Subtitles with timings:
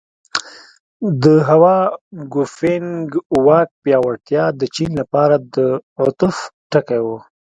[1.23, 1.77] د هوا
[2.33, 3.09] ګوفینګ
[3.45, 5.57] واک پیاوړتیا د چین لپاره د
[6.03, 6.35] عطف
[6.71, 7.07] ټکی و.